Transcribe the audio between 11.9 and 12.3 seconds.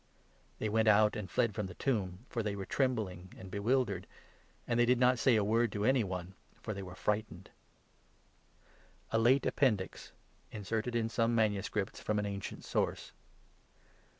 from an